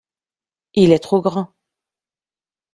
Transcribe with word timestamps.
Il 0.73 0.93
est 0.93 0.97
trop 0.97 1.21
grand. 1.21 1.53